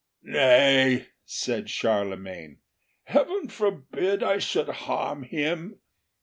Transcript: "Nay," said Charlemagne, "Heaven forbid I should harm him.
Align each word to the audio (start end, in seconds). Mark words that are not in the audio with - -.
"Nay," 0.23 1.09
said 1.25 1.69
Charlemagne, 1.69 2.57
"Heaven 3.03 3.49
forbid 3.49 4.23
I 4.23 4.39
should 4.39 4.67
harm 4.69 5.21
him. 5.21 5.79